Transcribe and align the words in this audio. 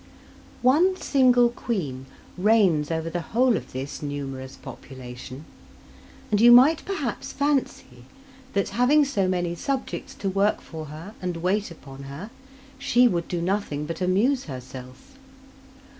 One 0.63 0.97
single 0.97 1.49
queen 1.49 2.07
reigns 2.35 2.89
over 2.89 3.07
the 3.07 3.21
whole 3.21 3.55
of 3.55 3.71
this 3.71 4.01
numerous 4.01 4.55
population, 4.55 5.45
and 6.31 6.41
you 6.41 6.51
might 6.51 6.83
perhaps 6.85 7.31
fancy 7.31 8.05
that, 8.53 8.69
having 8.69 9.05
so 9.05 9.27
many 9.27 9.53
subjects 9.53 10.15
to 10.15 10.27
work 10.27 10.59
for 10.59 10.85
her 10.85 11.13
and 11.21 11.37
wait 11.37 11.69
upon 11.69 12.05
her, 12.05 12.31
she 12.79 13.07
would 13.07 13.27
do 13.27 13.43
nothing 13.43 13.85
but 13.85 14.01
amuse 14.01 14.45
herself. 14.45 15.19